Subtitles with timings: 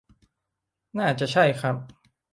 [0.97, 1.75] น่าจะใช่ครับ